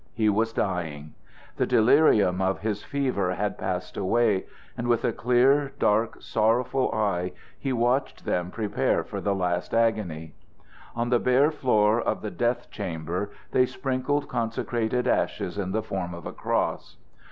[0.15, 1.13] He was dying.
[1.57, 7.33] The delirium of his fever had passed away, and with a clear, dark, sorrowful eye
[7.59, 10.33] he watched them prepare for the last agony.
[10.95, 16.15] On the bare floor of the death chamber they sprinkled consecrated ashes in the form
[16.15, 16.97] of a cross.